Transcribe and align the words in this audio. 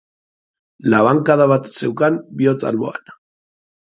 Labankada 0.93 1.45
bat 1.51 1.69
zeukan 1.81 2.17
bihotz 2.41 2.57
alboan. 2.73 3.15